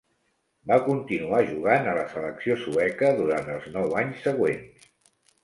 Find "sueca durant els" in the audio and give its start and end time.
2.63-3.69